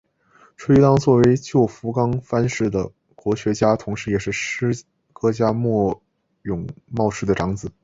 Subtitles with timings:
[0.57, 4.75] 纯一郎作为旧福冈藩士的国学家同是也是诗
[5.13, 6.01] 歌家末
[6.41, 7.71] 永茂世的长子。